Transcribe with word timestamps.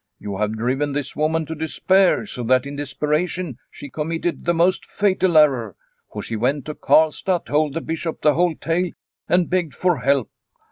You 0.17 0.37
have 0.37 0.57
driven 0.57 0.93
this 0.93 1.15
woman 1.15 1.45
to 1.45 1.53
despair, 1.53 2.25
so 2.25 2.41
that 2.45 2.65
in 2.65 2.75
desperation 2.77 3.59
she 3.69 3.87
committed 3.87 4.45
the 4.45 4.53
most 4.55 4.83
fatal 4.83 5.37
error. 5.37 5.75
For 6.11 6.23
she 6.23 6.35
went 6.35 6.65
to 6.65 6.73
Karlstad, 6.73 7.45
told 7.45 7.75
the 7.75 7.81
Bishop 7.81 8.23
the 8.23 8.33
whole 8.33 8.55
tale, 8.55 8.89
and 9.29 9.47
begged 9.47 9.75
for 9.75 9.99
help. 9.99 10.31